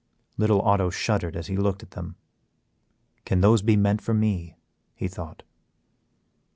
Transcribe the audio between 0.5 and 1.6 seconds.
Otto shuddered as he